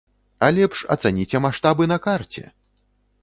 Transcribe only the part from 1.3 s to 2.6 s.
маштабы на карце!